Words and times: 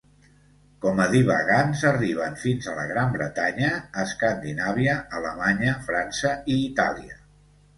Com 0.85 1.01
a 1.03 1.03
divagants 1.11 1.83
arriben 1.89 2.39
fins 2.45 2.69
a 2.71 2.73
la 2.79 2.87
Gran 2.93 3.13
Bretanya, 3.17 3.69
Escandinàvia, 4.05 4.97
Alemanya, 5.19 5.77
França 5.91 6.33
i 6.57 6.61
Itàlia. 6.67 7.21